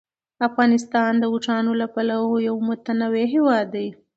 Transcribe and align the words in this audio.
افغانستان 0.47 1.11
د 1.17 1.23
اوښانو 1.33 1.71
له 1.81 1.87
پلوه 1.93 2.35
یو 2.47 2.55
متنوع 2.69 3.25
هېواد 3.35 3.65
دی. 3.75 3.87